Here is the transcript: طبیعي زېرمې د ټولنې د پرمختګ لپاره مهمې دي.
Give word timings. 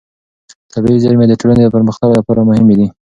طبیعي 0.73 0.97
زېرمې 1.03 1.25
د 1.27 1.33
ټولنې 1.39 1.63
د 1.63 1.69
پرمختګ 1.75 2.09
لپاره 2.17 2.47
مهمې 2.49 2.73
دي. 2.79 2.87